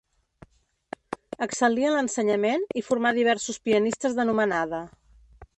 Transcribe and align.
Excel·lí 1.47 1.85
en 1.89 1.93
l'ensenyament, 1.97 2.65
i 2.81 2.85
formà 2.89 3.15
diversos 3.21 3.63
pianistes 3.69 4.21
d'anomenada. 4.21 4.85